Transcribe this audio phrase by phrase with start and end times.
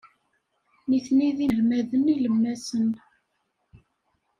[0.89, 2.89] Nitni d inelmaden ilemmasen.